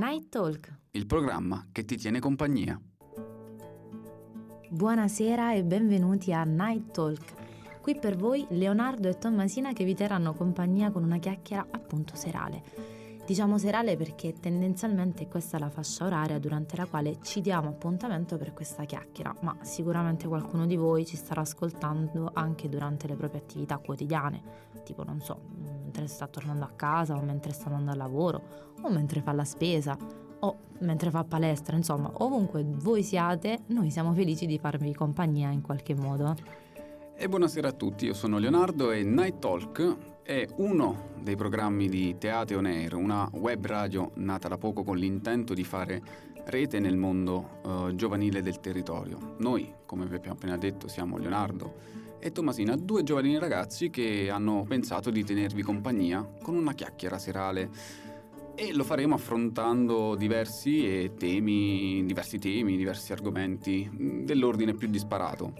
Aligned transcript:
Night 0.00 0.30
Talk, 0.30 0.74
il 0.92 1.04
programma 1.04 1.66
che 1.70 1.84
ti 1.84 1.98
tiene 1.98 2.20
compagnia. 2.20 2.80
Buonasera 4.70 5.52
e 5.52 5.62
benvenuti 5.62 6.32
a 6.32 6.42
Night 6.42 6.90
Talk. 6.90 7.34
Qui 7.82 7.98
per 7.98 8.16
voi 8.16 8.46
Leonardo 8.48 9.10
e 9.10 9.18
Tommasina 9.18 9.74
che 9.74 9.84
vi 9.84 9.94
terranno 9.94 10.32
compagnia 10.32 10.90
con 10.90 11.04
una 11.04 11.18
chiacchiera 11.18 11.66
appunto 11.70 12.16
serale. 12.16 12.62
Diciamo 13.26 13.58
serale 13.58 13.98
perché 13.98 14.32
tendenzialmente 14.40 15.28
questa 15.28 15.58
è 15.58 15.60
la 15.60 15.68
fascia 15.68 16.06
oraria 16.06 16.38
durante 16.38 16.76
la 16.76 16.86
quale 16.86 17.18
ci 17.20 17.42
diamo 17.42 17.68
appuntamento 17.68 18.38
per 18.38 18.54
questa 18.54 18.84
chiacchiera, 18.84 19.36
ma 19.42 19.54
sicuramente 19.60 20.26
qualcuno 20.26 20.64
di 20.64 20.76
voi 20.76 21.04
ci 21.04 21.16
starà 21.16 21.42
ascoltando 21.42 22.30
anche 22.32 22.70
durante 22.70 23.06
le 23.06 23.16
proprie 23.16 23.42
attività 23.42 23.76
quotidiane, 23.76 24.42
tipo 24.82 25.04
non 25.04 25.20
so, 25.20 25.42
mentre 26.00 26.06
sta 26.06 26.26
tornando 26.26 26.64
a 26.64 26.70
casa 26.74 27.14
o 27.14 27.20
mentre 27.20 27.52
sta 27.52 27.66
andando 27.66 27.90
al 27.90 27.98
lavoro 27.98 28.42
o 28.82 28.90
mentre 28.90 29.20
fa 29.20 29.32
la 29.32 29.44
spesa 29.44 29.96
o 30.42 30.56
mentre 30.78 31.10
fa 31.10 31.24
palestra, 31.24 31.76
insomma, 31.76 32.10
ovunque 32.18 32.64
voi 32.64 33.02
siate, 33.02 33.64
noi 33.66 33.90
siamo 33.90 34.14
felici 34.14 34.46
di 34.46 34.58
farvi 34.58 34.94
compagnia 34.94 35.50
in 35.50 35.60
qualche 35.60 35.94
modo. 35.94 36.34
E 37.14 37.28
buonasera 37.28 37.68
a 37.68 37.72
tutti, 37.72 38.06
io 38.06 38.14
sono 38.14 38.38
Leonardo 38.38 38.90
e 38.90 39.02
Night 39.02 39.38
Talk 39.38 39.96
è 40.22 40.46
uno 40.56 41.08
dei 41.20 41.36
programmi 41.36 41.88
di 41.88 42.16
Teate 42.16 42.54
On 42.54 42.64
Air, 42.64 42.94
una 42.94 43.28
web 43.32 43.66
radio 43.66 44.12
nata 44.14 44.48
da 44.48 44.56
poco 44.56 44.82
con 44.82 44.96
l'intento 44.96 45.52
di 45.52 45.64
fare 45.64 46.00
rete 46.46 46.78
nel 46.80 46.96
mondo 46.96 47.60
uh, 47.62 47.94
giovanile 47.94 48.40
del 48.40 48.60
territorio. 48.60 49.34
Noi, 49.38 49.70
come 49.84 50.06
vi 50.06 50.14
abbiamo 50.14 50.36
appena 50.36 50.56
detto, 50.56 50.88
siamo 50.88 51.18
Leonardo 51.18 52.08
e 52.20 52.32
Tommasina, 52.32 52.76
due 52.76 53.02
giovani 53.02 53.38
ragazzi 53.38 53.88
che 53.88 54.28
hanno 54.30 54.64
pensato 54.68 55.10
di 55.10 55.24
tenervi 55.24 55.62
compagnia 55.62 56.22
con 56.42 56.54
una 56.54 56.74
chiacchiera 56.74 57.18
serale 57.18 57.70
e 58.54 58.74
lo 58.74 58.84
faremo 58.84 59.14
affrontando 59.14 60.14
diversi 60.14 61.12
temi, 61.16 62.04
diversi 62.04 62.38
temi, 62.38 62.76
diversi 62.76 63.12
argomenti 63.12 63.90
mm, 63.90 64.24
dell'ordine 64.24 64.74
più 64.74 64.88
disparato. 64.88 65.54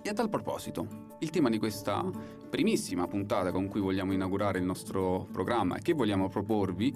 E 0.00 0.08
a 0.08 0.14
tal 0.14 0.30
proposito, 0.30 1.16
il 1.18 1.28
tema 1.28 1.50
di 1.50 1.58
questa 1.58 2.02
primissima 2.48 3.06
puntata 3.06 3.52
con 3.52 3.68
cui 3.68 3.80
vogliamo 3.80 4.12
inaugurare 4.12 4.58
il 4.58 4.64
nostro 4.64 5.28
programma 5.30 5.76
e 5.76 5.82
che 5.82 5.92
vogliamo 5.92 6.28
proporvi 6.28 6.92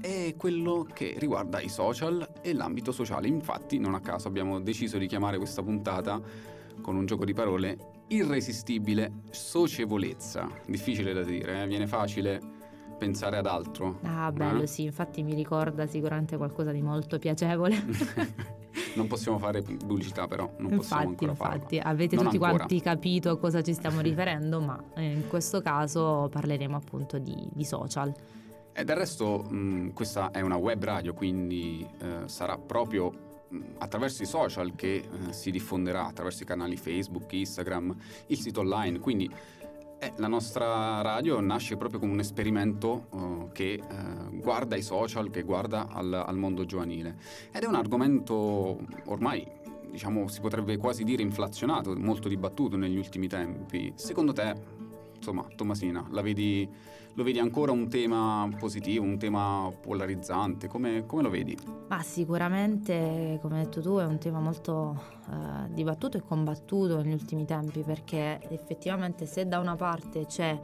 è 0.00 0.34
quello 0.36 0.86
che 0.90 1.16
riguarda 1.18 1.60
i 1.60 1.68
social 1.68 2.34
e 2.40 2.52
l'ambito 2.54 2.92
sociale. 2.92 3.26
Infatti, 3.26 3.78
non 3.78 3.94
a 3.94 4.00
caso 4.00 4.28
abbiamo 4.28 4.60
deciso 4.60 4.96
di 4.96 5.06
chiamare 5.06 5.38
questa 5.38 5.62
puntata 5.62 6.20
con 6.80 6.96
un 6.96 7.06
gioco 7.06 7.24
di 7.24 7.32
parole 7.32 8.04
irresistibile 8.08 9.22
socievolezza. 9.30 10.48
Difficile 10.66 11.12
da 11.12 11.22
dire, 11.22 11.62
eh? 11.62 11.66
viene 11.66 11.86
facile 11.86 12.40
pensare 12.98 13.38
ad 13.38 13.46
altro. 13.46 13.98
Ah, 14.02 14.30
bello, 14.30 14.62
eh? 14.62 14.66
sì, 14.66 14.84
infatti 14.84 15.22
mi 15.22 15.34
ricorda 15.34 15.86
sicuramente 15.86 16.36
qualcosa 16.36 16.70
di 16.70 16.82
molto 16.82 17.18
piacevole. 17.18 17.76
non 18.94 19.06
possiamo 19.06 19.38
fare 19.38 19.62
pubblicità 19.62 20.26
però, 20.26 20.44
non 20.58 20.72
infatti, 20.72 20.76
possiamo 20.76 21.08
ancora 21.08 21.30
infatti, 21.30 21.78
avete 21.78 22.14
non 22.14 22.24
tutti 22.24 22.36
ancora. 22.36 22.56
quanti 22.56 22.80
capito 22.80 23.30
a 23.30 23.38
cosa 23.38 23.62
ci 23.62 23.74
stiamo 23.74 24.00
riferendo, 24.02 24.60
ma 24.60 24.80
eh, 24.94 25.12
in 25.12 25.26
questo 25.28 25.60
caso 25.60 26.28
parleremo 26.30 26.76
appunto 26.76 27.18
di, 27.18 27.48
di 27.52 27.64
social. 27.64 28.12
E 28.74 28.84
del 28.84 28.96
resto 28.96 29.44
mh, 29.48 29.92
questa 29.92 30.30
è 30.30 30.40
una 30.40 30.56
web 30.56 30.82
radio, 30.82 31.12
quindi 31.12 31.86
eh, 31.98 32.22
sarà 32.26 32.56
proprio 32.56 33.21
attraverso 33.78 34.22
i 34.22 34.26
social 34.26 34.74
che 34.74 34.94
eh, 34.96 35.32
si 35.32 35.50
diffonderà, 35.50 36.06
attraverso 36.06 36.42
i 36.42 36.46
canali 36.46 36.76
Facebook, 36.76 37.32
Instagram, 37.32 37.94
il 38.26 38.38
sito 38.38 38.60
online, 38.60 38.98
quindi 38.98 39.30
eh, 40.02 40.12
la 40.16 40.26
nostra 40.26 41.00
radio 41.00 41.38
nasce 41.40 41.76
proprio 41.76 42.00
come 42.00 42.10
un 42.10 42.18
esperimento 42.18 43.06
uh, 43.10 43.50
che 43.52 43.80
uh, 43.80 44.36
guarda 44.36 44.74
i 44.74 44.82
social, 44.82 45.30
che 45.30 45.42
guarda 45.42 45.86
al, 45.88 46.12
al, 46.12 46.36
mondo 46.36 46.64
giovanile. 46.64 47.16
Ed 47.52 47.62
è 47.62 47.66
un 47.66 47.76
argomento 47.76 48.80
ormai, 49.04 49.46
diciamo, 49.88 50.26
si 50.26 50.40
potrebbe 50.40 50.76
quasi 50.76 51.04
dire 51.04 51.22
inflazionato, 51.22 51.94
molto 51.96 52.28
dibattuto 52.28 52.76
negli 52.76 52.96
ultimi 52.96 53.28
tempi. 53.28 53.92
Secondo 53.94 54.32
te, 54.32 54.81
insomma, 55.22 55.46
Tommasina, 55.54 56.04
vedi, 56.20 56.68
lo 57.14 57.22
vedi 57.22 57.38
ancora 57.38 57.70
un 57.70 57.88
tema 57.88 58.48
positivo, 58.58 59.04
un 59.04 59.18
tema 59.18 59.72
polarizzante? 59.80 60.66
Come, 60.66 61.06
come 61.06 61.22
lo 61.22 61.30
vedi? 61.30 61.56
Ma 61.88 62.02
sicuramente, 62.02 63.38
come 63.40 63.58
hai 63.58 63.64
detto 63.64 63.80
tu, 63.80 63.98
è 63.98 64.04
un 64.04 64.18
tema 64.18 64.40
molto 64.40 65.00
eh, 65.30 65.72
dibattuto 65.72 66.16
e 66.16 66.22
combattuto 66.22 67.00
negli 67.00 67.12
ultimi 67.12 67.44
tempi 67.44 67.82
perché 67.82 68.40
effettivamente 68.50 69.26
se 69.26 69.46
da 69.46 69.60
una 69.60 69.76
parte 69.76 70.26
c'è 70.26 70.60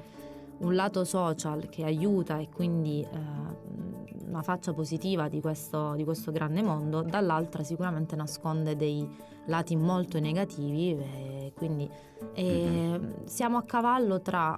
un 0.58 0.74
lato 0.74 1.04
social 1.04 1.68
che 1.68 1.84
aiuta 1.84 2.38
e 2.38 2.48
quindi 2.52 3.02
eh, 3.02 3.87
una 4.28 4.42
faccia 4.42 4.72
positiva 4.72 5.28
di 5.28 5.40
questo, 5.40 5.94
di 5.94 6.04
questo, 6.04 6.30
grande 6.30 6.62
mondo, 6.62 7.02
dall'altra 7.02 7.62
sicuramente 7.62 8.16
nasconde 8.16 8.76
dei 8.76 9.08
lati 9.46 9.76
molto 9.76 10.20
negativi 10.20 10.90
e 10.90 11.52
quindi 11.56 11.90
e 12.34 13.00
siamo 13.24 13.58
a 13.58 13.62
cavallo 13.62 14.20
tra 14.20 14.56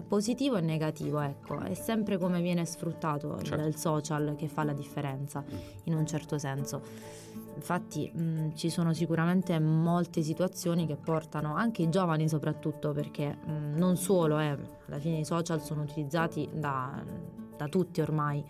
uh, 0.00 0.06
positivo 0.06 0.56
e 0.56 0.60
negativo, 0.60 1.20
ecco, 1.20 1.60
è 1.60 1.74
sempre 1.74 2.18
come 2.18 2.40
viene 2.40 2.64
sfruttato 2.64 3.40
certo. 3.42 3.66
il 3.66 3.76
social 3.76 4.34
che 4.36 4.48
fa 4.48 4.64
la 4.64 4.72
differenza 4.72 5.44
in 5.84 5.94
un 5.94 6.06
certo 6.06 6.38
senso. 6.38 6.80
Infatti 7.54 8.10
mh, 8.10 8.54
ci 8.54 8.70
sono 8.70 8.92
sicuramente 8.92 9.58
molte 9.58 10.22
situazioni 10.22 10.86
che 10.86 10.96
portano 10.96 11.54
anche 11.54 11.82
i 11.82 11.88
giovani 11.88 12.28
soprattutto 12.28 12.92
perché 12.92 13.34
mh, 13.34 13.76
non 13.76 13.96
solo, 13.96 14.38
eh, 14.38 14.56
alla 14.86 14.98
fine 14.98 15.18
i 15.18 15.24
social 15.24 15.62
sono 15.62 15.82
utilizzati 15.82 16.48
da, 16.52 17.02
da 17.56 17.68
tutti 17.68 18.00
ormai 18.00 18.44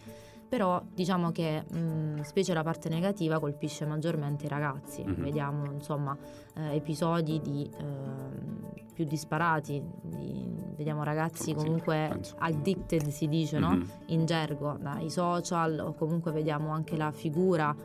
però 0.56 0.83
diciamo 0.94 1.33
che 1.33 1.65
mh, 1.71 2.22
specie 2.22 2.55
la 2.55 2.62
parte 2.62 2.89
negativa 2.89 3.39
colpisce 3.39 3.84
maggiormente 3.84 4.47
i 4.47 4.49
ragazzi. 4.49 5.05
Mm-hmm. 5.05 5.22
Vediamo 5.22 5.71
insomma 5.71 6.17
eh, 6.55 6.77
episodi 6.77 7.43
di, 7.43 7.71
eh, 7.78 8.84
più 8.95 9.05
disparati, 9.05 9.84
di, 10.00 10.49
vediamo 10.75 11.03
ragazzi 11.03 11.53
comunque 11.53 12.21
sì, 12.22 12.33
addicted 12.39 13.06
si 13.09 13.28
dice 13.28 13.59
mm-hmm. 13.59 13.78
no? 13.78 13.87
in 14.06 14.25
gergo 14.25 14.78
dai 14.81 15.11
social 15.11 15.78
o 15.78 15.93
comunque 15.93 16.33
vediamo 16.33 16.71
anche 16.71 16.97
la 16.97 17.11
figura 17.12 17.77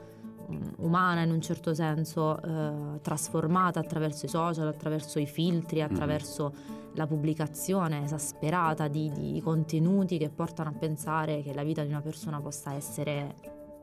umana 0.78 1.22
in 1.22 1.31
un 1.31 1.41
certo 1.41 1.73
senso 1.73 2.41
eh, 2.41 3.00
trasformata 3.01 3.79
attraverso 3.79 4.25
i 4.25 4.29
social, 4.29 4.67
attraverso 4.67 5.19
i 5.19 5.25
filtri, 5.25 5.81
mhm. 5.81 5.91
attraverso 5.91 6.53
mm-hmm 6.53 6.79
la 6.95 7.07
pubblicazione 7.07 8.03
esasperata 8.03 8.88
di, 8.88 9.11
di, 9.11 9.41
contenuti 9.41 10.17
che 10.17 10.29
portano 10.29 10.69
a 10.69 10.73
pensare 10.73 11.41
che 11.41 11.53
la 11.53 11.63
vita 11.63 11.84
di 11.84 11.90
una 11.90 12.01
persona 12.01 12.41
possa 12.41 12.73
essere 12.73 13.35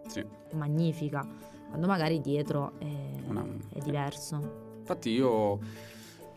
sì. 0.06 0.24
magnifica, 0.52 1.26
quando 1.68 1.86
magari 1.86 2.20
dietro 2.20 2.72
è, 2.78 2.84
una, 3.26 3.44
è 3.72 3.78
diverso. 3.80 4.66
Infatti 4.78 5.10
io 5.10 5.56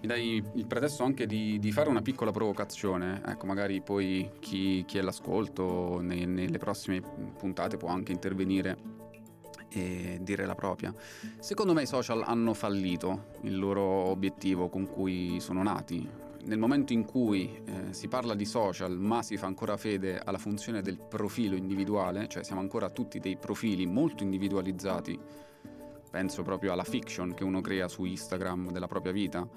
mi 0.02 0.08
dai 0.08 0.44
il 0.54 0.66
pretesto 0.66 1.04
anche 1.04 1.26
di, 1.26 1.60
di, 1.60 1.72
fare 1.72 1.90
una 1.90 2.02
piccola 2.02 2.32
provocazione, 2.32 3.22
ecco 3.26 3.46
magari 3.46 3.82
poi 3.82 4.30
chi, 4.40 4.84
chi 4.86 4.98
è 4.98 5.02
all'ascolto 5.02 6.00
nei, 6.00 6.26
nelle 6.26 6.58
prossime 6.58 7.02
puntate 7.38 7.78
può 7.78 7.90
anche 7.90 8.12
intervenire 8.12 9.00
e 9.72 10.20
dire 10.22 10.46
la 10.46 10.56
propria. 10.56 10.94
Secondo 11.40 11.74
me 11.74 11.84
i 11.84 11.88
social 11.88 12.24
hanno 12.26 12.54
fallito 12.54 13.28
il 13.42 13.58
loro 13.58 13.82
obiettivo 13.84 14.70
con 14.70 14.88
cui 14.88 15.40
sono 15.40 15.64
nati, 15.64 16.08
nel 16.44 16.58
momento 16.58 16.94
in 16.94 17.06
cui 17.06 17.62
eh, 17.66 17.94
si 17.94 18.08
parla 18.08 18.34
di 18.34 18.46
social 18.46 18.98
ma 18.98 19.22
si 19.22 19.38
fa 19.38 19.46
ancora 19.46 19.78
fede 19.78 20.20
alla 20.24 20.38
funzione 20.38 20.82
del 20.82 20.98
profilo 20.98 21.56
individuale, 21.56 22.28
cioè 22.28 22.44
siamo 22.44 22.62
ancora 22.62 22.90
tutti 22.90 23.20
dei 23.20 23.38
profili 23.38 23.86
molto 23.86 24.24
individualizzati, 24.24 25.20
penso 26.10 26.44
proprio 26.44 26.74
alla 26.74 26.84
fiction 26.84 27.34
che 27.34 27.44
uno 27.44 27.62
crea 27.62 27.88
su 27.88 28.04
Instagram 28.04 28.72
della 28.72 28.88
propria 28.88 29.12
vita, 29.12 29.48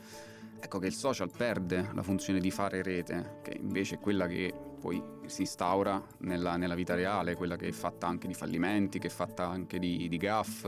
ecco 0.65 0.79
che 0.79 0.87
il 0.87 0.95
social 0.95 1.31
perde 1.31 1.91
la 1.93 2.03
funzione 2.03 2.41
di 2.41 2.51
fare 2.51 2.83
rete, 2.83 3.41
che 3.43 3.57
invece 3.61 3.97
è 3.97 3.99
quella 4.01 4.27
che 4.27 4.53
poi 4.81 5.03
si 5.27 5.43
instaura 5.43 6.03
nella, 6.21 6.57
nella 6.57 6.75
vita 6.75 6.95
reale, 6.95 7.37
quella 7.37 7.57
che 7.57 7.69
è 7.69 7.73
fatta 7.73 8.07
anche 8.07 8.27
di 8.27 8.35
fallimenti, 8.35 8.99
che 8.99 9.09
è 9.09 9.11
fatta 9.11 9.47
anche 9.47 9.79
di, 9.79 10.09
di 10.09 10.17
gaff 10.17 10.67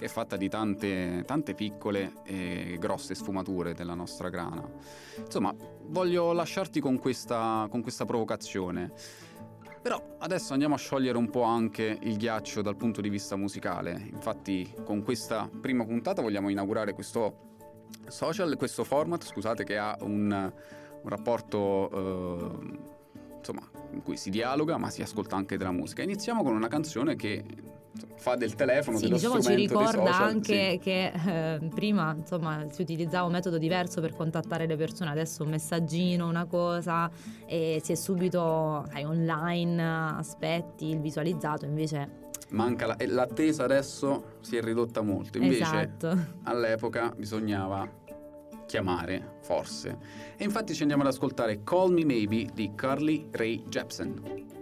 che 0.00 0.06
è 0.06 0.08
fatta 0.08 0.38
di 0.38 0.48
tante, 0.48 1.24
tante 1.26 1.52
piccole 1.52 2.22
e 2.24 2.78
grosse 2.80 3.14
sfumature 3.14 3.74
della 3.74 3.92
nostra 3.92 4.30
grana. 4.30 4.66
Insomma, 5.18 5.54
voglio 5.88 6.32
lasciarti 6.32 6.80
con 6.80 6.98
questa, 6.98 7.66
con 7.70 7.82
questa 7.82 8.06
provocazione. 8.06 8.92
Però 9.82 10.16
adesso 10.20 10.54
andiamo 10.54 10.74
a 10.74 10.78
sciogliere 10.78 11.18
un 11.18 11.28
po' 11.28 11.42
anche 11.42 11.98
il 12.00 12.16
ghiaccio 12.16 12.62
dal 12.62 12.76
punto 12.76 13.02
di 13.02 13.10
vista 13.10 13.36
musicale. 13.36 14.08
Infatti, 14.10 14.74
con 14.84 15.02
questa 15.02 15.50
prima 15.60 15.84
puntata 15.84 16.22
vogliamo 16.22 16.48
inaugurare 16.48 16.94
questo 16.94 17.48
social, 18.08 18.56
questo 18.56 18.84
format, 18.84 19.24
scusate, 19.24 19.64
che 19.64 19.78
ha 19.78 19.96
un, 20.00 20.30
un 20.30 21.08
rapporto 21.08 21.90
eh, 21.92 23.38
insomma, 23.38 23.62
in 23.92 24.02
cui 24.02 24.16
si 24.16 24.30
dialoga 24.30 24.76
ma 24.76 24.90
si 24.90 25.02
ascolta 25.02 25.36
anche 25.36 25.56
della 25.56 25.72
musica. 25.72 26.02
Iniziamo 26.02 26.42
con 26.42 26.54
una 26.54 26.68
canzone 26.68 27.16
che 27.16 27.44
fa 28.16 28.36
del 28.36 28.54
telefono, 28.54 28.98
sì, 28.98 29.04
dello 29.04 29.16
diciamo 29.16 29.40
ci 29.40 29.54
ricorda 29.54 29.90
social, 29.90 30.22
anche 30.22 30.70
sì. 30.72 30.78
che 30.78 31.12
eh, 31.26 31.68
prima 31.74 32.14
insomma 32.16 32.64
si 32.70 32.82
utilizzava 32.82 33.26
un 33.26 33.32
metodo 33.32 33.58
diverso 33.58 34.00
per 34.00 34.14
contattare 34.14 34.66
le 34.66 34.76
persone, 34.76 35.10
adesso 35.10 35.42
un 35.42 35.50
messaggino, 35.50 36.28
una 36.28 36.44
cosa 36.44 37.10
e 37.46 37.80
si 37.82 37.92
è 37.92 37.94
subito 37.96 38.84
sai, 38.90 39.04
online, 39.04 40.12
aspetti 40.16 40.86
il 40.86 41.00
visualizzato, 41.00 41.64
invece 41.64 42.28
manca 42.50 42.86
la, 42.86 42.96
l'attesa 43.06 43.64
adesso 43.64 44.38
si 44.40 44.56
è 44.56 44.62
ridotta 44.62 45.02
molto. 45.02 45.38
Invece 45.38 45.62
esatto. 45.62 46.18
all'epoca 46.44 47.12
bisognava 47.16 47.88
chiamare, 48.66 49.38
forse. 49.40 49.98
E 50.36 50.44
infatti 50.44 50.74
ci 50.74 50.82
andiamo 50.82 51.02
ad 51.02 51.08
ascoltare 51.08 51.62
Call 51.64 51.92
Me 51.92 52.04
Maybe 52.04 52.48
di 52.54 52.72
Carly 52.74 53.26
Ray 53.32 53.64
Jepsen. 53.68 54.58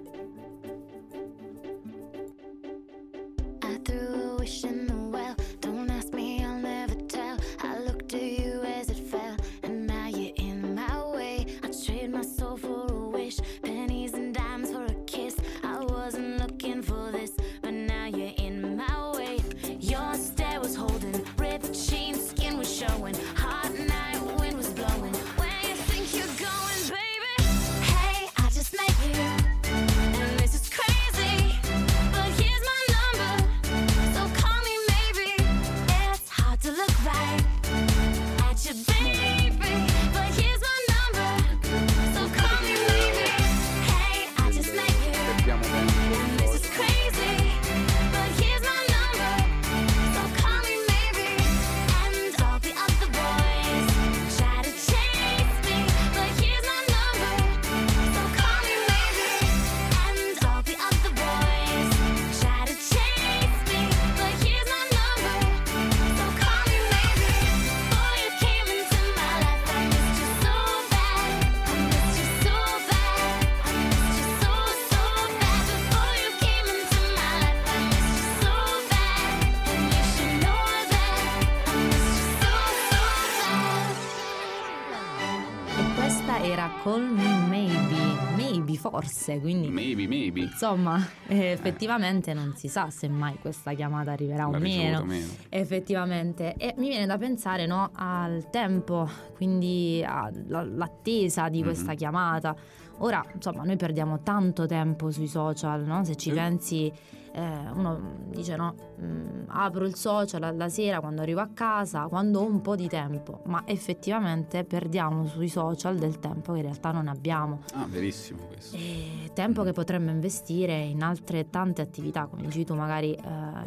Forse, 88.99 89.39
quindi... 89.39 89.69
Maybe, 89.69 90.09
maybe. 90.09 90.41
Insomma, 90.41 91.01
eh, 91.29 91.53
effettivamente 91.53 92.35
non 92.35 92.55
si 92.57 92.67
sa 92.69 92.91
se 92.91 93.09
mai 93.09 93.39
questa 93.39 93.73
chiamata 93.73 94.11
arriverà 94.11 94.49
o 94.49 94.59
meno. 94.59 95.05
meno. 95.05 95.27
Effettivamente. 95.49 96.55
E 96.57 96.75
mi 96.79 96.89
viene 96.89 97.07
da 97.07 97.17
pensare 97.17 97.67
no, 97.67 97.91
al 97.95 98.51
tempo, 98.51 99.09
quindi 99.35 100.05
all'attesa 100.05 101.49
di 101.49 101.63
questa 101.63 101.89
mm-hmm. 101.89 101.97
chiamata. 101.97 102.57
Ora, 102.99 103.25
insomma, 103.33 103.63
noi 103.63 103.77
perdiamo 103.77 104.23
tanto 104.23 104.67
tempo 104.67 105.13
sui 105.13 105.29
social, 105.29 105.85
no? 105.85 106.05
Se 106.05 106.17
ci 106.17 106.31
sì. 106.31 106.35
pensi 106.35 106.93
eh, 107.39 107.71
uno 107.73 108.01
dice 108.31 108.57
no, 108.57 108.75
mh, 108.97 109.05
mm, 109.05 109.43
apro 109.47 109.87
il 109.87 109.95
social 109.95 110.43
alla 110.43 110.69
sera 110.69 110.99
quando 110.99 111.23
arrivo 111.23 111.41
a 111.41 111.49
casa, 111.55 112.09
quando 112.09 112.41
ho 112.41 112.45
un 112.45 112.61
po' 112.61 112.75
di 112.75 112.89
tempo, 112.89 113.43
ma 113.45 113.63
effettivamente 113.65 114.65
perdiamo 114.65 115.25
sui 115.27 115.49
social 115.49 115.97
del 115.99 116.19
tempo 116.19 116.53
che 116.53 116.59
in 116.59 116.65
realtà 116.65 116.91
non 116.91 117.07
abbiamo. 117.07 117.61
Ah, 117.75 117.87
verissimo 117.89 118.41
questo. 118.47 118.77
E 118.77 119.31
tempo 119.35 119.63
che 119.63 119.73
potremmo 119.73 120.11
investire 120.11 120.79
in 120.79 121.03
altre 121.03 121.49
tante 121.49 121.81
attività, 121.81 122.27
come 122.27 122.43
dici 122.43 122.65
tu, 122.65 122.75
magari 122.75 123.13
eh, 123.13 123.21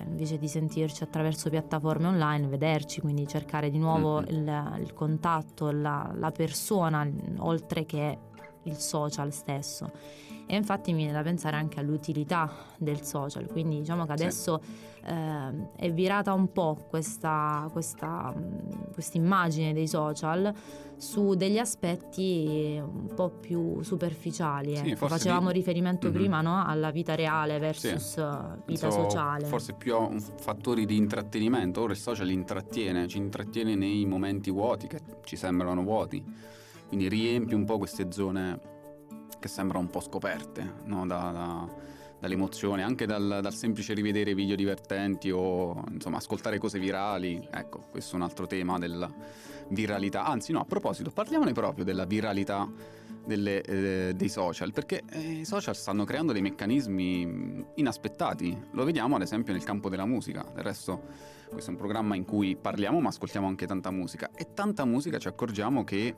invece 0.06 0.38
di 0.38 0.50
sentirci 0.50 1.04
attraverso 1.04 1.50
piattaforme 1.50 2.08
online, 2.08 2.48
vederci, 2.48 3.00
quindi 3.00 3.26
cercare 3.26 3.70
di 3.70 3.78
nuovo 3.78 4.20
mm-hmm. 4.20 4.28
il, 4.28 4.82
il, 4.82 4.94
contatto, 4.94 5.72
la, 5.72 6.12
la 6.14 6.32
persona, 6.32 7.08
oltre 7.38 7.86
che 7.86 8.18
il 8.64 8.78
social 8.78 9.32
stesso 9.34 9.92
e 10.52 10.58
infatti 10.58 10.92
mi 10.92 10.98
viene 10.98 11.14
da 11.14 11.22
pensare 11.22 11.56
anche 11.56 11.80
all'utilità 11.80 12.52
del 12.78 13.04
social, 13.04 13.48
quindi 13.48 13.80
diciamo 13.80 14.06
che 14.06 14.12
adesso 14.12 14.60
sì. 14.62 15.06
eh, 15.06 15.70
è 15.78 15.92
virata 15.94 16.34
un 16.34 16.52
po' 16.52 16.88
questa, 16.90 17.70
questa 17.72 18.34
immagine 19.14 19.72
dei 19.72 19.88
social 19.88 20.54
su 20.98 21.36
degli 21.36 21.58
aspetti 21.58 22.78
un 22.84 23.14
po' 23.16 23.30
più 23.30 23.82
superficiali. 23.82 24.76
Sì, 24.76 24.90
ecco. 24.90 25.08
Facevamo 25.08 25.48
di... 25.48 25.54
riferimento 25.54 26.08
mm-hmm. 26.08 26.16
prima 26.18 26.42
no? 26.42 26.66
alla 26.66 26.92
vita 26.92 27.16
reale 27.16 27.58
versus 27.58 28.02
sì. 28.02 28.22
vita 28.66 28.88
Penso 28.88 28.92
sociale. 28.92 29.46
Forse 29.46 29.74
più 29.74 29.96
a 29.96 30.10
fattori 30.20 30.86
di 30.86 30.98
intrattenimento, 30.98 31.80
ora 31.80 31.94
il 31.94 31.98
social 31.98 32.30
intrattiene, 32.30 33.08
ci 33.08 33.20
intrattiene 33.20 33.76
nei 33.76 34.06
momenti 34.06 34.52
vuoti 34.52 34.88
che 34.88 35.00
ci 35.24 35.38
sembrano 35.38 35.82
vuoti, 35.82 36.22
quindi 36.92 37.08
riempie 37.08 37.56
un 37.56 37.64
po' 37.64 37.78
queste 37.78 38.12
zone 38.12 38.60
che 39.40 39.48
sembrano 39.48 39.86
un 39.86 39.90
po' 39.90 40.02
scoperte 40.02 40.74
no? 40.84 41.08
da, 41.08 41.32
da, 41.32 41.68
dall'emozione, 42.20 42.84
anche 42.84 43.06
dal, 43.06 43.40
dal, 43.42 43.54
semplice 43.54 43.94
rivedere 43.94 44.36
video 44.36 44.58
divertenti 44.58 45.32
o 45.32 45.86
insomma 45.90 46.18
ascoltare 46.18 46.58
cose 46.58 46.80
virali. 46.80 47.48
Ecco, 47.50 47.86
questo 47.90 48.16
è 48.16 48.18
un 48.18 48.24
altro 48.24 48.46
tema 48.46 48.78
della 48.78 49.10
viralità. 49.70 50.26
Anzi, 50.26 50.52
no, 50.52 50.60
a 50.60 50.66
proposito, 50.66 51.12
parliamone 51.12 51.54
proprio 51.54 51.86
della 51.86 52.04
viralità 52.04 52.70
delle, 53.26 53.62
eh, 53.62 54.14
dei 54.14 54.28
social, 54.28 54.74
perché 54.74 55.04
eh, 55.12 55.20
i 55.20 55.46
social 55.46 55.78
stanno 55.78 56.04
creando 56.04 56.34
dei 56.34 56.42
meccanismi 56.42 57.68
inaspettati. 57.76 58.66
Lo 58.72 58.84
vediamo 58.84 59.16
ad 59.16 59.22
esempio 59.22 59.54
nel 59.54 59.64
campo 59.64 59.88
della 59.88 60.06
musica. 60.06 60.46
Del 60.54 60.66
resto, 60.66 61.04
questo 61.50 61.70
è 61.70 61.74
un 61.74 61.80
programma 61.80 62.16
in 62.16 62.26
cui 62.26 62.58
parliamo, 62.58 63.00
ma 63.00 63.08
ascoltiamo 63.08 63.48
anche 63.48 63.66
tanta 63.66 63.92
musica. 63.92 64.30
E 64.36 64.54
tanta 64.54 64.84
musica 64.84 65.20
ci 65.20 65.30
accorgiamo 65.30 65.86
che 65.86 66.16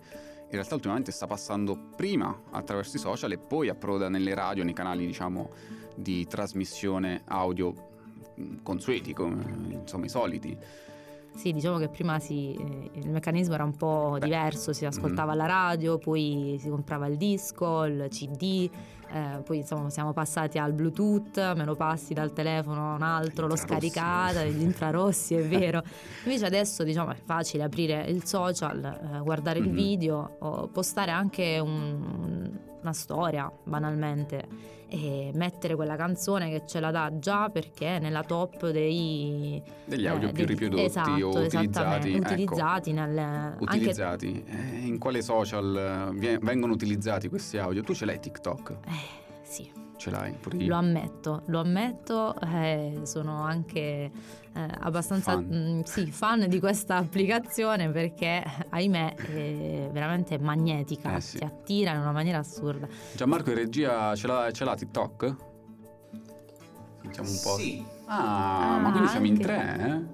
in 0.53 0.59
realtà 0.59 0.75
ultimamente 0.75 1.11
sta 1.11 1.25
passando 1.25 1.75
prima 1.95 2.44
attraverso 2.51 2.97
i 2.97 3.00
social 3.00 3.31
e 3.31 3.38
poi 3.38 3.69
approda 3.69 4.07
nelle 4.07 4.33
radio, 4.35 4.63
nei 4.63 4.73
canali 4.73 5.05
diciamo 5.05 5.50
di 5.95 6.25
trasmissione 6.27 7.22
audio 7.25 7.74
mm, 8.39 8.57
consueti, 8.62 9.15
insomma 9.17 10.05
i 10.05 10.10
soliti. 10.10 10.57
Sì, 11.36 11.51
diciamo 11.51 11.79
che 11.79 11.89
prima 11.89 12.19
si, 12.19 12.53
eh, 12.53 12.91
il 13.00 13.10
meccanismo 13.10 13.55
era 13.55 13.63
un 13.63 13.75
po' 13.75 14.17
Beh. 14.19 14.25
diverso, 14.25 14.72
si 14.72 14.86
ascoltava 14.86 15.33
mm. 15.33 15.38
la 15.38 15.45
radio, 15.48 15.98
poi 15.98 16.57
si 16.60 16.69
comprava 16.69 17.07
il 17.07 17.17
disco, 17.17 17.86
il 17.86 18.05
CD, 18.10 18.69
eh, 19.13 19.41
poi 19.43 19.58
insomma 19.58 19.91
siamo 19.91 20.12
passati 20.12 20.58
al 20.58 20.74
Bluetooth, 20.74 21.53
me 21.55 21.65
lo 21.65 21.75
passi 21.75 22.15
dal 22.15 22.34
telefono 22.34 22.93
a 22.93 22.96
un 22.96 23.03
altro, 23.03 23.46
l'ho 23.46 23.55
scaricata, 23.55 24.43
gli 24.43 24.62
infrarossi, 24.62 25.36
è 25.36 25.46
vero. 25.46 25.84
Invece 26.25 26.46
adesso 26.46 26.84
diciamo 26.84 27.12
è 27.12 27.17
facile 27.24 27.63
aprire 27.63 28.05
il 28.08 28.25
social, 28.25 28.84
eh, 28.84 29.20
guardare 29.20 29.60
mm-hmm. 29.60 29.70
il 29.70 29.75
video, 29.75 30.70
postare 30.72 31.12
anche 31.12 31.60
un, 31.60 32.58
una 32.83 32.93
storia 32.93 33.51
banalmente 33.63 34.47
e 34.87 35.31
mettere 35.33 35.73
quella 35.73 35.95
canzone 35.95 36.49
che 36.51 36.63
ce 36.67 36.79
la 36.79 36.91
dà 36.91 37.11
già 37.17 37.49
perché 37.49 37.95
è 37.95 37.99
nella 37.99 38.23
top 38.23 38.69
dei 38.69 39.61
degli 39.85 40.05
audio 40.05 40.29
eh, 40.29 40.31
più 40.31 40.45
riprodotti 40.45 40.83
esatto, 40.83 41.25
o 41.25 41.39
utilizzati, 41.39 42.13
ecco. 42.13 42.25
utilizzati 42.25 42.91
nelle, 42.91 43.55
utilizzati 43.59 44.43
anche... 44.45 44.75
eh, 44.75 44.85
in 44.85 44.99
quale 44.99 45.23
social 45.23 46.11
eh, 46.11 46.37
vengono 46.39 46.73
utilizzati 46.73 47.27
questi 47.27 47.57
audio 47.57 47.81
tu 47.81 47.95
ce 47.95 48.05
l'hai 48.05 48.19
TikTok? 48.19 48.77
Eh 48.85 49.41
sì 49.41 49.82
ce 49.97 50.09
l'hai 50.09 50.33
pure 50.33 50.57
io. 50.57 50.67
Lo 50.67 50.75
ammetto, 50.75 51.43
lo 51.47 51.59
ammetto, 51.59 52.35
eh, 52.41 53.01
sono 53.03 53.41
anche 53.41 53.79
eh, 53.79 54.12
abbastanza 54.79 55.33
fan. 55.33 55.45
Mh, 55.45 55.77
mm, 55.77 55.79
sì, 55.81 56.05
fan 56.07 56.47
di 56.47 56.59
questa 56.59 56.97
applicazione 56.97 57.89
perché 57.89 58.43
ahimè 58.69 59.15
è 59.15 59.89
veramente 59.91 60.38
magnetica, 60.38 61.15
eh 61.15 61.21
sì. 61.21 61.38
ti 61.38 61.43
attira 61.43 61.93
in 61.93 62.00
una 62.00 62.12
maniera 62.12 62.39
assurda. 62.39 62.88
Gianmarco 63.15 63.50
in 63.50 63.55
regia 63.55 64.15
ce 64.15 64.27
l'ha, 64.27 64.51
ce 64.51 64.63
l'ha 64.65 64.75
TikTok? 64.75 65.35
Sentiamo 67.01 67.29
un 67.29 67.39
po'. 67.43 67.57
Sì. 67.57 67.85
Ah, 68.05 68.75
ah 68.75 68.79
ma 68.79 68.91
quindi 68.91 69.09
siamo 69.09 69.25
in 69.25 69.39
tre, 69.39 70.05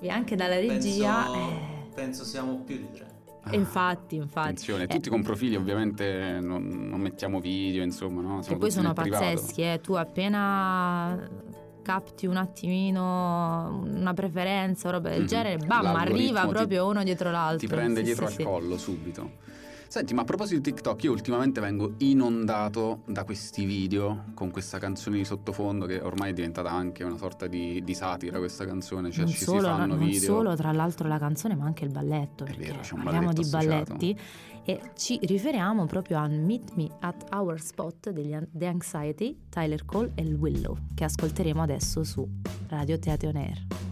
eh? 0.00 0.06
E 0.06 0.08
anche 0.10 0.36
dalla 0.36 0.56
regia... 0.56 1.22
Penso, 1.24 1.34
eh... 1.34 1.90
penso 1.94 2.24
siamo 2.24 2.60
più 2.60 2.76
di 2.76 2.90
tre. 2.92 3.05
Ah, 3.48 3.54
infatti, 3.54 4.16
infatti. 4.16 4.48
Attenzione, 4.48 4.84
eh. 4.84 4.86
tutti 4.88 5.08
con 5.08 5.22
profili 5.22 5.54
ovviamente 5.54 6.38
non, 6.40 6.66
non 6.66 7.00
mettiamo 7.00 7.38
video, 7.40 7.82
insomma, 7.82 8.20
no? 8.20 8.42
Siamo 8.42 8.56
e 8.56 8.60
poi 8.60 8.70
sono 8.70 8.92
pazzeschi, 8.92 9.62
eh. 9.62 9.80
tu 9.80 9.94
appena 9.94 11.28
capti 11.82 12.26
un 12.26 12.36
attimino 12.36 13.84
una 13.84 14.12
preferenza, 14.12 14.90
roba 14.90 15.10
del 15.10 15.18
mm-hmm. 15.18 15.26
genere, 15.28 15.56
bam, 15.58 15.86
arriva 15.94 16.44
proprio 16.48 16.84
ti, 16.84 16.90
uno 16.90 17.04
dietro 17.04 17.30
l'altro. 17.30 17.58
Ti 17.58 17.68
prende 17.68 18.00
sì, 18.00 18.06
dietro 18.06 18.26
sì, 18.26 18.32
al 18.32 18.38
sì. 18.38 18.44
collo 18.44 18.76
subito. 18.76 19.30
Senti, 19.88 20.14
ma 20.14 20.22
a 20.22 20.24
proposito 20.24 20.60
di 20.60 20.72
TikTok, 20.72 21.04
io 21.04 21.12
ultimamente 21.12 21.60
vengo 21.60 21.94
inondato 21.98 23.02
da 23.06 23.24
questi 23.24 23.64
video 23.64 24.24
con 24.34 24.50
questa 24.50 24.78
canzone 24.78 25.16
di 25.18 25.24
sottofondo 25.24 25.86
che 25.86 26.00
ormai 26.00 26.30
è 26.30 26.32
diventata 26.34 26.70
anche 26.70 27.04
una 27.04 27.16
sorta 27.16 27.46
di, 27.46 27.82
di 27.82 27.94
satira 27.94 28.38
questa 28.38 28.66
canzone, 28.66 29.10
cioè 29.10 29.24
non 29.24 29.32
ci 29.32 29.44
solo, 29.44 29.60
si 29.60 29.64
fanno 29.66 29.94
non 29.94 29.98
video. 30.04 30.20
solo 30.20 30.54
tra 30.56 30.72
l'altro 30.72 31.08
la 31.08 31.18
canzone 31.18 31.54
ma 31.54 31.64
anche 31.64 31.84
il 31.84 31.90
balletto, 31.90 32.44
È 32.44 32.52
vero, 32.54 32.80
c'è 32.80 32.94
un 32.94 33.02
parliamo 33.04 33.26
balletto 33.32 33.40
di 33.40 33.56
associato. 33.56 33.94
balletti 33.94 34.20
e 34.64 34.80
ci 34.96 35.18
riferiamo 35.22 35.86
proprio 35.86 36.18
a 36.18 36.26
Meet 36.26 36.72
Me 36.74 36.88
at 37.00 37.32
Our 37.32 37.60
Spot 37.60 38.10
degli 38.10 38.36
The 38.50 38.66
Anxiety, 38.66 39.38
Tyler 39.48 39.84
Cole 39.84 40.10
e 40.16 40.22
il 40.22 40.34
Willow, 40.34 40.76
che 40.94 41.04
ascolteremo 41.04 41.62
adesso 41.62 42.02
su 42.02 42.28
Radio 42.68 42.98
Teatro 42.98 43.28
On 43.28 43.36
Air. 43.36 43.85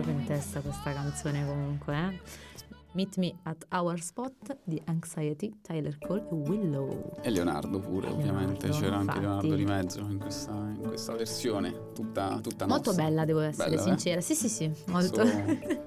Proprio 0.00 0.14
in 0.18 0.24
testa 0.26 0.60
questa 0.60 0.92
canzone 0.92 1.44
comunque, 1.46 1.96
eh? 1.96 2.20
Meet 2.92 3.16
Me 3.18 3.34
at 3.42 3.66
Our 3.72 4.00
Spot 4.00 4.56
di 4.64 4.80
Anxiety, 4.86 5.58
Tyler 5.60 5.98
Cole 5.98 6.26
e 6.30 6.34
Willow. 6.34 7.12
E 7.20 7.28
Leonardo 7.28 7.78
pure, 7.78 8.08
ovviamente, 8.08 8.68
Leonardo, 8.68 8.78
c'era 8.86 8.96
anche 8.96 9.16
infatti. 9.18 9.20
Leonardo 9.20 9.54
di 9.54 9.64
mezzo 9.66 10.00
in 10.00 10.18
questa, 10.18 10.52
in 10.52 10.80
questa 10.82 11.12
versione, 11.14 11.90
tutta, 11.92 12.38
tutta 12.40 12.66
Molto 12.66 12.90
nostra. 12.90 13.04
bella, 13.04 13.24
devo 13.26 13.40
essere 13.40 13.68
Bella, 13.70 13.82
eh? 13.82 13.84
sincera. 13.84 14.20
Sì, 14.22 14.34
sì, 14.34 14.48
sì, 14.48 14.70
molto. 14.86 15.26
Solo, 15.26 15.84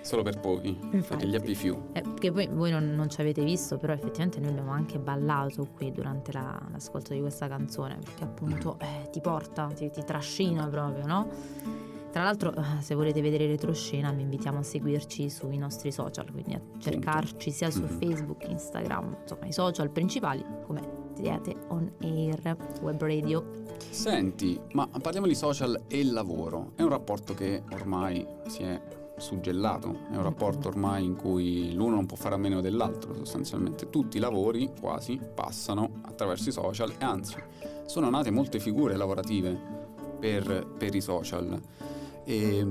solo 0.00 0.22
per 0.22 0.38
pochi, 0.38 0.72
per 0.74 0.94
Infatti. 0.94 1.26
gli 1.26 1.34
happy 1.34 1.54
few. 1.56 1.88
Eh, 1.92 2.04
che 2.20 2.30
poi 2.30 2.46
voi 2.46 2.70
non, 2.70 2.94
non 2.94 3.10
ci 3.10 3.20
avete 3.20 3.42
visto, 3.42 3.76
però 3.76 3.92
effettivamente 3.92 4.38
noi 4.38 4.50
abbiamo 4.50 4.70
anche 4.70 5.00
ballato 5.00 5.66
qui 5.74 5.90
durante 5.90 6.30
la- 6.30 6.62
l'ascolto 6.70 7.14
di 7.14 7.20
questa 7.20 7.48
canzone, 7.48 7.98
perché 7.98 8.22
appunto 8.22 8.78
eh, 8.80 9.08
ti 9.10 9.20
porta, 9.20 9.66
ti, 9.74 9.90
ti 9.90 10.04
trascina 10.04 10.68
proprio, 10.68 11.04
no? 11.04 11.28
Tra 12.14 12.22
l'altro, 12.22 12.54
eh, 12.54 12.80
se 12.80 12.94
volete 12.94 13.20
vedere 13.20 13.48
retroscena, 13.48 14.12
vi 14.12 14.22
invitiamo 14.22 14.60
a 14.60 14.62
seguirci 14.62 15.28
sui 15.28 15.58
nostri 15.58 15.90
social, 15.90 16.30
quindi 16.30 16.54
a 16.54 16.60
cercarci 16.78 17.50
sia 17.50 17.72
su 17.72 17.82
Mhm. 17.82 17.98
Facebook, 17.98 18.44
Instagram, 18.48 19.16
insomma 19.22 19.46
i 19.46 19.52
social 19.52 19.90
principali 19.90 20.44
come 20.64 20.80
Triate 21.16 21.56
On 21.70 21.90
Air 22.02 22.56
Web 22.82 23.00
Radio. 23.00 23.44
Senti, 23.90 24.56
ma 24.74 24.86
parliamo 24.86 25.26
di 25.26 25.34
social 25.34 25.86
e 25.88 26.04
lavoro. 26.04 26.70
È 26.76 26.82
un 26.82 26.90
rapporto 26.90 27.34
che 27.34 27.64
ormai 27.72 28.24
si 28.46 28.62
è 28.62 28.80
suggellato, 29.16 30.02
è 30.12 30.16
un 30.16 30.22
rapporto 30.22 30.68
ormai 30.68 31.04
in 31.04 31.16
cui 31.16 31.74
l'uno 31.74 31.96
non 31.96 32.06
può 32.06 32.16
fare 32.16 32.36
a 32.36 32.38
meno 32.38 32.60
dell'altro, 32.60 33.12
sostanzialmente. 33.12 33.90
Tutti 33.90 34.18
i 34.18 34.20
lavori 34.20 34.70
quasi 34.80 35.18
passano 35.34 35.90
attraverso 36.02 36.48
i 36.48 36.52
social 36.52 36.92
e 36.96 37.04
anzi 37.04 37.34
sono 37.86 38.08
nate 38.08 38.30
molte 38.30 38.60
figure 38.60 38.96
lavorative 38.96 39.58
per, 40.20 40.64
per 40.78 40.94
i 40.94 41.00
social. 41.00 41.60
E, 42.24 42.64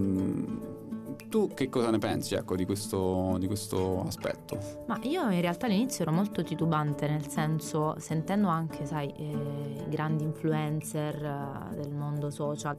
tu 1.33 1.50
che 1.55 1.67
cosa 1.67 1.89
ne 1.89 1.98
pensi 1.98 2.36
ecco, 2.36 2.55
di, 2.55 2.63
questo, 2.63 3.38
di 3.39 3.48
questo 3.48 4.03
aspetto? 4.05 4.83
Ma 4.86 5.00
io 5.01 5.29
in 5.31 5.41
realtà 5.41 5.65
all'inizio 5.65 6.03
ero 6.03 6.12
molto 6.12 6.43
titubante, 6.43 7.07
nel 7.07 7.27
senso, 7.27 7.95
sentendo 7.98 8.50
anche, 8.50 8.86
sai, 8.86 9.12
eh, 9.17 9.86
grandi 9.88 10.24
influencer 10.24 11.15
eh, 11.72 11.75
del 11.75 11.91
mondo 11.91 12.29
social. 12.29 12.75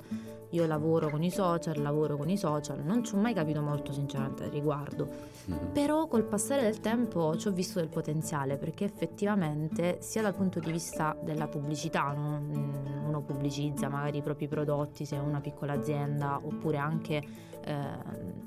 Io 0.51 0.67
lavoro 0.67 1.11
con 1.11 1.23
i 1.23 1.31
social, 1.31 1.81
lavoro 1.81 2.17
con 2.17 2.29
i 2.29 2.37
social, 2.37 2.83
non 2.85 3.03
ci 3.05 3.15
ho 3.15 3.19
mai 3.19 3.35
capito 3.35 3.61
molto 3.61 3.93
sinceramente 3.93 4.45
al 4.45 4.51
riguardo. 4.51 5.09
Mhm. 5.47 5.73
Però 5.73 6.07
col 6.07 6.25
passare 6.25 6.63
del 6.63 6.81
tempo 6.81 7.37
ci 7.37 7.49
ho 7.49 7.53
visto 7.53 7.79
del 7.79 7.89
potenziale 7.89 8.57
perché 8.57 8.85
effettivamente 8.85 9.99
sia 10.01 10.23
dal 10.23 10.35
punto 10.35 10.61
di 10.61 10.71
vista 10.71 11.17
della 11.21 11.49
pubblicità, 11.49 12.13
no? 12.13 12.41
Mm, 12.41 13.07
uno 13.07 13.21
pubblicizza 13.23 13.89
magari 13.89 14.19
i 14.19 14.23
propri 14.23 14.49
prodotti 14.49 15.05
se 15.05 15.17
è 15.17 15.21
una 15.21 15.41
piccola 15.41 15.73
azienda 15.73 16.39
oppure 16.43 16.77
anche 16.77 17.23
eh, 17.65 17.87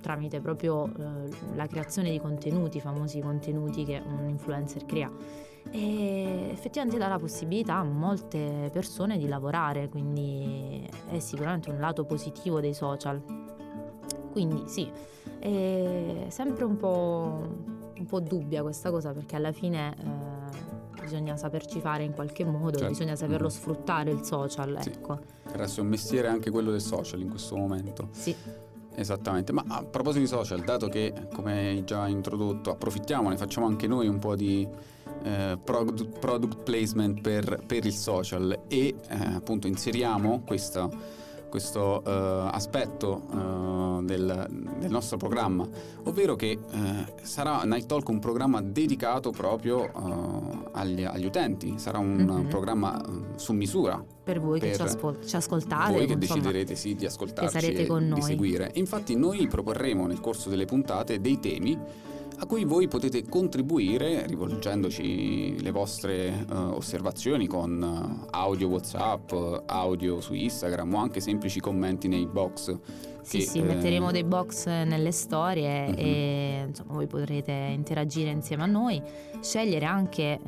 tramite 0.01 0.39
proprio 0.39 0.85
eh, 0.85 1.29
la 1.55 1.67
creazione 1.67 2.11
di 2.11 2.19
contenuti, 2.19 2.77
i 2.77 2.81
famosi 2.81 3.19
contenuti 3.19 3.83
che 3.83 4.01
un 4.05 4.29
influencer 4.29 4.85
crea. 4.85 5.11
E 5.71 6.49
effettivamente 6.51 6.97
dà 6.99 7.07
la 7.07 7.19
possibilità 7.19 7.75
a 7.75 7.83
molte 7.83 8.69
persone 8.71 9.17
di 9.17 9.27
lavorare, 9.27 9.89
quindi 9.89 10.87
è 11.09 11.19
sicuramente 11.19 11.69
un 11.69 11.79
lato 11.79 12.03
positivo 12.05 12.59
dei 12.59 12.73
social. 12.73 13.21
Quindi 14.31 14.63
sì, 14.67 14.89
è 15.39 16.25
sempre 16.29 16.63
un 16.63 16.77
po', 16.77 17.47
un 17.97 18.05
po' 18.05 18.19
dubbia 18.19 18.61
questa 18.61 18.91
cosa 18.91 19.11
perché 19.11 19.35
alla 19.35 19.51
fine 19.51 19.95
eh, 19.95 21.01
bisogna 21.01 21.35
saperci 21.37 21.79
fare 21.79 22.03
in 22.03 22.13
qualche 22.13 22.43
modo, 22.45 22.77
Certo. 22.77 22.87
bisogna 22.89 23.15
saperlo 23.15 23.47
Mhm. 23.47 23.53
sfruttare 23.53 24.11
il 24.11 24.23
social, 24.23 24.77
Sì. 24.81 24.89
ecco. 24.89 25.19
Adesso 25.51 25.79
è 25.79 25.83
un 25.83 25.89
mestiere 25.89 26.27
anche 26.27 26.49
quello 26.51 26.71
del 26.71 26.81
social 26.81 27.19
in 27.21 27.29
questo 27.29 27.55
momento. 27.55 28.09
Sì. 28.11 28.35
Esattamente, 28.93 29.51
ma 29.51 29.63
a 29.67 29.83
proposito 29.83 30.23
di 30.23 30.27
social, 30.27 30.63
dato 30.63 30.87
che 30.87 31.13
come 31.33 31.67
hai 31.69 31.83
già 31.83 32.07
introdotto, 32.07 32.71
approfittiamone, 32.71 33.37
facciamo 33.37 33.67
anche 33.67 33.85
noi 33.87 34.07
un 34.07 34.17
po' 34.19 34.35
di 34.35 34.67
eh, 35.23 35.57
product, 35.63 36.19
product 36.19 36.57
placement 36.63 37.21
per, 37.21 37.61
per 37.65 37.85
il 37.85 37.93
social 37.93 38.57
e 38.67 38.87
eh, 39.07 39.15
appunto 39.35 39.67
inseriamo 39.67 40.41
questa 40.45 40.89
questo 41.49 42.03
eh, 42.03 42.49
aspetto 42.51 43.21
eh, 43.31 44.03
del, 44.03 44.47
del 44.79 44.89
nostro 44.91 45.15
programma, 45.15 45.65
ovvero 46.03 46.35
che 46.35 46.49
eh, 46.51 46.59
sarà 47.21 47.61
Night 47.63 47.85
Talk 47.85 48.09
un 48.09 48.19
programma 48.19 48.61
dedicato 48.61 49.31
proprio 49.31 49.89
agli, 50.73 51.03
agli 51.05 51.25
utenti, 51.25 51.75
sarà 51.77 51.99
un 51.99 52.15
Mhm. 52.17 52.47
programma 52.49 53.01
eh, 53.01 53.09
su 53.37 53.53
misura 53.53 54.03
Per 54.25 54.41
voi 54.41 54.59
che 54.59 54.67
Per 54.67 54.75
ci, 54.75 54.81
ascol- 54.81 55.25
ci 55.25 55.35
ascoltate. 55.37 55.93
voi 55.93 56.05
che 56.05 56.13
insomma. 56.13 56.41
deciderete 56.41 56.75
sì, 56.75 56.95
di 56.95 57.05
ascoltarci 57.05 57.53
che 57.55 57.61
sarete 57.61 57.85
con 57.87 58.03
di 58.03 58.09
noi. 58.09 58.21
seguire. 58.21 58.71
Infatti 58.73 59.15
noi 59.15 59.47
proporremo 59.47 60.05
nel 60.05 60.19
corso 60.19 60.49
delle 60.49 60.65
puntate 60.65 61.21
dei 61.21 61.39
temi 61.39 61.79
a 62.39 62.45
cui 62.45 62.65
voi 62.65 62.87
potete 62.87 63.27
contribuire 63.27 64.25
rivolgendoci 64.27 65.59
le 65.61 65.71
vostre 65.71 66.27
eh, 66.27 66.53
osservazioni 66.53 67.47
con 67.47 67.81
eh, 68.23 68.27
audio 68.31 68.67
WhatsApp, 68.67 69.31
audio 69.65 70.21
su 70.21 70.33
Instagram 70.33 70.93
o 70.93 70.97
anche 70.99 71.19
semplici 71.19 71.59
commenti 71.59 72.07
nei 72.07 72.27
box. 72.27 72.77
Sì, 73.21 73.39
che, 73.39 73.43
sì, 73.43 73.59
eh, 73.59 73.63
metteremo 73.63 74.11
dei 74.11 74.23
box 74.23 74.67
nelle 74.67 75.11
storie 75.11 75.87
Mhm. 75.87 75.95
e 75.97 76.65
insomma 76.67 76.93
voi 76.93 77.07
potrete 77.07 77.51
interagire 77.51 78.29
insieme 78.29 78.63
a 78.63 78.67
noi, 78.67 79.01
scegliere 79.41 79.85
anche 79.85 80.21
eh, 80.23 80.39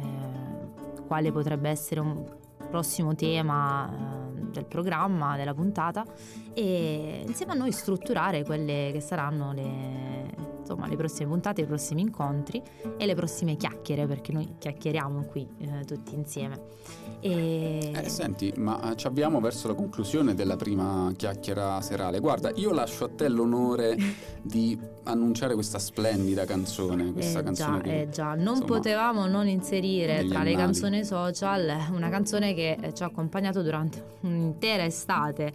quale 1.07 1.31
potrebbe 1.31 1.69
essere 1.69 1.99
un 1.99 2.23
prossimo 2.69 3.15
tema 3.15 3.89
eh, 3.91 4.41
del 4.51 4.65
programma, 4.65 5.35
della 5.35 5.53
puntata 5.55 6.05
e 6.53 7.23
insieme 7.25 7.53
a 7.53 7.55
noi 7.55 7.71
strutturare 7.71 8.43
quelle 8.45 8.91
che 8.93 9.01
saranno 9.01 9.53
le, 9.53 10.29
insomma, 10.59 10.87
le 10.87 10.95
prossime 10.95 11.29
puntate, 11.29 11.61
i 11.61 11.65
prossimi 11.65 12.01
incontri 12.01 12.61
e 12.97 13.05
le 13.05 13.15
prossime 13.15 13.55
chiacchiere 13.55 14.05
perché 14.05 14.31
noi 14.31 14.55
chiacchieriamo 14.57 15.23
qui 15.25 15.47
eh, 15.59 15.85
tutti 15.85 16.15
insieme. 16.15 16.77
E... 17.21 17.91
Eh, 17.93 18.09
senti, 18.09 18.53
ma 18.57 18.91
eh, 18.91 18.95
ci 18.95 19.07
abbiamo 19.07 19.39
verso 19.41 19.67
la 19.67 19.73
conclusione 19.73 20.33
della 20.33 20.55
prima 20.55 21.11
chiacchiera 21.15 21.81
serale. 21.81 22.19
Guarda, 22.19 22.51
io 22.55 22.71
lascio 22.71 23.05
a 23.05 23.09
te 23.09 23.27
l'onore 23.27 23.97
di 24.41 24.77
annunciare 25.03 25.53
questa 25.53 25.79
splendida 25.79 26.45
canzone, 26.45 27.11
questa 27.11 27.39
Eh 27.39 27.43
canzone 27.43 27.77
già, 27.77 27.83
che 27.83 28.01
eh 28.01 28.09
già, 28.09 28.35
non 28.35 28.55
insomma, 28.55 28.65
potevamo 28.65 29.25
non 29.25 29.47
inserire 29.47 30.25
tra 30.25 30.43
le 30.43 30.51
annali. 30.51 30.55
canzoni 30.55 31.03
social 31.03 31.87
una 31.91 32.09
canzone 32.09 32.53
che 32.53 32.77
eh, 32.79 32.93
ci 32.93 33.03
ha 33.03 33.07
accompagnato 33.07 33.61
durante 33.61 34.03
un'intera 34.21 34.85
estate. 34.85 35.51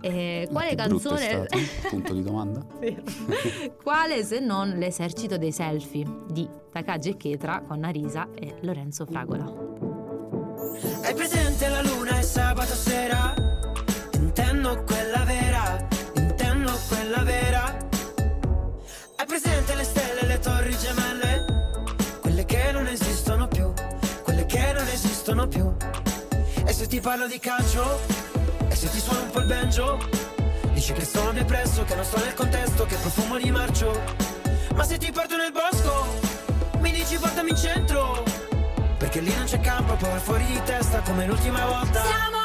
Eh, 0.00 0.48
quale 0.52 0.74
canzone? 0.74 1.46
stato? 1.46 1.58
Punto 1.88 2.12
di 2.12 2.22
domanda. 2.22 2.64
Quale 3.82 4.22
se 4.22 4.40
non 4.46 4.78
l'esercito 4.78 5.36
dei 5.36 5.50
selfie 5.50 6.06
di 6.30 6.48
Takagi 6.70 7.16
Chetra 7.16 7.62
con 7.66 7.82
Arisa 7.82 8.28
e 8.32 8.54
Lorenzo 8.60 9.04
Fragola. 9.04 9.44
Hai 11.02 11.14
presente 11.14 11.68
la 11.68 11.82
luna 11.82 12.20
e 12.20 12.22
sabato 12.22 12.74
sera? 12.74 13.34
Intendo 14.14 14.84
quella 14.84 15.24
vera, 15.24 15.84
intendo 16.14 16.72
quella 16.86 17.24
vera. 17.24 17.76
Hai 19.16 19.26
presente 19.26 19.74
le 19.74 19.82
stelle 19.82 20.20
e 20.20 20.26
le 20.26 20.38
torri 20.38 20.76
gemelle? 20.78 21.44
Quelle 22.20 22.44
che 22.44 22.70
non 22.70 22.86
esistono 22.86 23.48
più, 23.48 23.72
quelle 24.22 24.46
che 24.46 24.72
non 24.72 24.86
esistono 24.86 25.48
più. 25.48 25.74
E 26.64 26.72
se 26.72 26.86
ti 26.86 27.00
parlo 27.00 27.26
di 27.26 27.40
calcio? 27.40 27.98
E 28.68 28.74
se 28.76 28.88
ti 28.90 29.00
suono 29.00 29.22
un 29.22 29.30
po' 29.30 29.40
il 29.40 29.46
banjo? 29.46 29.98
Dici 30.72 30.92
che 30.92 31.04
sono 31.04 31.32
depresso, 31.32 31.82
che 31.82 31.96
non 31.96 32.04
sto 32.04 32.18
nel 32.18 32.34
contesto, 32.34 32.84
che 32.84 32.94
profumo 32.96 33.38
di 33.38 33.50
marcio. 33.50 34.35
Ma 34.76 34.84
se 34.84 34.98
ti 34.98 35.10
porto 35.10 35.36
nel 35.36 35.52
bosco, 35.52 36.06
mi 36.80 36.90
dici 36.92 37.16
portami 37.16 37.50
in 37.50 37.56
centro. 37.56 38.22
Perché 38.98 39.20
lì 39.20 39.34
non 39.34 39.46
c'è 39.46 39.58
campo, 39.58 39.94
poi 39.94 40.18
fuori 40.20 40.44
di 40.44 40.60
testa 40.64 41.00
come 41.00 41.24
l'ultima 41.26 41.64
volta. 41.64 42.02
Siamo 42.02 42.35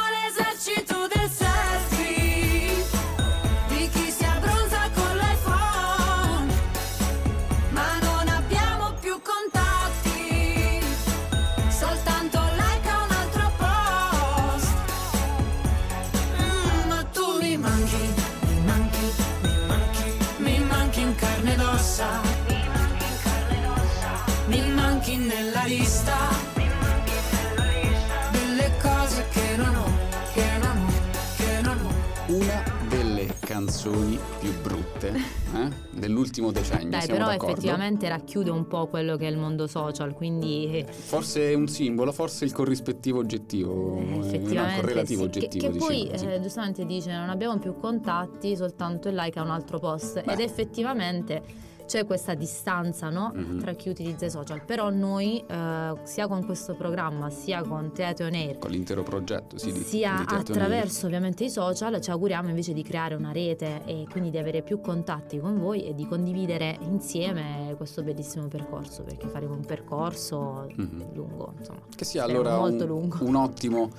dell'ultimo 36.31 36.51
decennio. 36.51 36.89
Dai, 36.89 37.05
però 37.05 37.25
d'accordo? 37.27 37.51
effettivamente 37.51 38.07
racchiude 38.07 38.49
un 38.49 38.67
po' 38.67 38.87
quello 38.87 39.17
che 39.17 39.27
è 39.27 39.29
il 39.29 39.37
mondo 39.37 39.67
social, 39.67 40.13
quindi 40.13 40.71
eh, 40.71 40.85
Forse 40.91 41.51
è 41.51 41.53
un 41.53 41.67
simbolo, 41.67 42.11
forse 42.11 42.45
il 42.45 42.53
corrispettivo 42.53 43.19
oggettivo, 43.19 43.97
eh, 43.97 44.03
no, 44.03 44.25
effettivamente 44.25 44.75
il 44.75 44.81
correlativo 44.81 45.23
sì. 45.23 45.29
Che- 45.29 45.37
oggettivo. 45.39 45.71
che, 45.71 45.77
poi 45.77 45.97
diciamo 46.03 46.11
così. 46.11 46.25
eh, 46.27 46.41
giustamente 46.41 46.85
dice 46.85 47.11
non 47.11 47.29
abbiamo 47.29 47.59
più 47.59 47.75
contatti 47.75 48.55
soltanto 48.55 49.09
il 49.09 49.15
like 49.15 49.37
a 49.37 49.43
un 49.43 49.49
altro 49.49 49.79
post 49.79 50.23
Beh. 50.23 50.33
ed 50.33 50.39
effettivamente 50.39 51.69
c'è 51.85 52.05
questa 52.05 52.33
distanza 52.33 53.09
no? 53.09 53.31
Mhm. 53.33 53.59
tra 53.59 53.73
chi 53.73 53.89
utilizza 53.89 54.25
i 54.25 54.29
social 54.29 54.63
però 54.63 54.89
noi 54.89 55.43
eh, 55.45 55.93
sia 56.03 56.27
con 56.27 56.45
questo 56.45 56.75
programma 56.75 57.29
sia 57.29 57.61
con 57.63 57.91
Teatro 57.93 58.25
on 58.27 58.33
Air 58.33 58.57
Con 58.57 58.71
l'intero 58.71 59.03
progetto, 59.03 59.57
sì, 59.57 59.71
di, 59.71 59.79
sia 59.81 60.23
di 60.27 60.33
attraverso 60.35 61.05
ovviamente 61.07 61.43
i 61.43 61.49
social 61.49 61.99
ci 62.01 62.09
auguriamo 62.11 62.49
invece 62.49 62.73
di 62.73 62.83
creare 62.83 63.15
una 63.15 63.31
rete 63.31 63.81
e 63.85 64.05
quindi 64.09 64.29
di 64.29 64.37
avere 64.37 64.61
più 64.61 64.79
contatti 64.81 65.39
con 65.39 65.57
voi 65.59 65.85
e 65.85 65.93
di 65.93 66.05
condividere 66.07 66.77
insieme 66.81 67.73
questo 67.77 68.03
bellissimo 68.03 68.47
percorso 68.47 69.03
perché 69.03 69.27
faremo 69.27 69.53
un 69.53 69.65
percorso 69.65 70.69
Mhm. 70.75 71.05
lungo 71.13 71.53
insomma 71.57 71.79
Che 71.95 72.05
sia 72.05 72.23
allora 72.23 72.57
molto 72.57 72.83
un, 72.83 72.89
lungo. 72.89 73.17
un 73.21 73.35
ottimo 73.35 73.89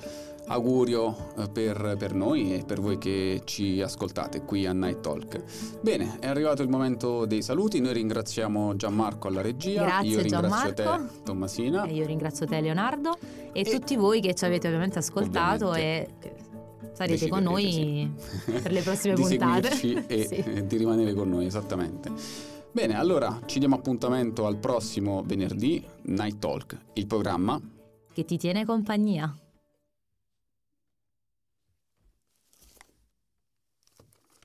augurio 0.47 1.33
eh, 1.37 1.47
per, 1.49 1.95
per 1.97 2.13
noi 2.13 2.53
e 2.55 2.63
per 2.65 2.79
voi 2.81 2.97
che 2.97 3.41
ci 3.45 3.81
ascoltate 3.81 4.41
qui 4.43 4.65
a 4.65 4.73
Night 4.73 4.99
Talk. 5.01 5.43
Bene, 5.81 6.17
è 6.19 6.27
arrivato 6.27 6.61
il 6.61 6.69
momento 6.69 7.25
dei 7.25 7.41
saluti. 7.41 7.79
Noi 7.79 7.93
ringraziamo 7.93 8.75
Gianmarco 8.75 9.27
alla 9.27 9.41
regia. 9.41 9.83
Grazie, 9.83 10.09
Io 10.09 10.19
ringrazio 10.21 10.73
Gianmarco. 10.73 11.13
te, 11.15 11.21
Tommasina. 11.23 11.83
E 11.85 11.93
io 11.93 12.05
ringrazio 12.05 12.45
te 12.45 12.59
Leonardo 12.61 13.15
e, 13.51 13.61
E- 13.61 13.63
tutti 13.63 13.95
voi 13.95 14.19
che 14.21 14.33
ci 14.35 14.45
avete 14.45 14.67
ovviamente 14.67 14.99
ascoltato 14.99 15.69
Ovviamente. 15.69 16.27
e 16.27 16.91
sarete 16.93 17.27
con 17.29 17.41
noi 17.43 18.11
per 18.45 18.71
le 18.71 18.81
prossime 18.81 19.13
di 19.15 19.21
puntate. 19.21 19.69
e 20.07 20.25
Sì. 20.27 20.65
di 20.67 20.77
rimanere 20.77 21.13
con 21.13 21.29
noi, 21.29 21.45
esattamente. 21.45 22.11
Bene, 22.71 22.97
allora 22.97 23.39
ci 23.45 23.59
diamo 23.59 23.75
appuntamento 23.75 24.45
al 24.47 24.57
prossimo 24.57 25.21
venerdì, 25.25 25.83
Night 26.03 26.39
Talk, 26.39 26.75
il 26.93 27.05
programma 27.05 27.59
Che 28.11 28.25
ti 28.25 28.37
tiene 28.37 28.65
compagnia. 28.65 29.31